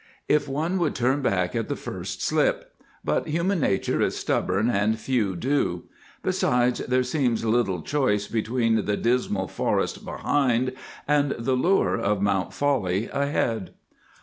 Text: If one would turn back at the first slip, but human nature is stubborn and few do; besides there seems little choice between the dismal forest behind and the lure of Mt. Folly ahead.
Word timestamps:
If 0.27 0.47
one 0.49 0.79
would 0.79 0.95
turn 0.95 1.21
back 1.21 1.55
at 1.55 1.69
the 1.69 1.75
first 1.75 2.23
slip, 2.23 2.73
but 3.05 3.27
human 3.27 3.59
nature 3.59 4.01
is 4.01 4.17
stubborn 4.17 4.67
and 4.67 4.97
few 4.97 5.35
do; 5.35 5.83
besides 6.23 6.79
there 6.79 7.03
seems 7.03 7.45
little 7.45 7.83
choice 7.83 8.25
between 8.27 8.83
the 8.87 8.97
dismal 8.97 9.47
forest 9.47 10.03
behind 10.03 10.73
and 11.07 11.35
the 11.37 11.53
lure 11.53 11.99
of 11.99 12.19
Mt. 12.19 12.51
Folly 12.51 13.09
ahead. 13.13 13.75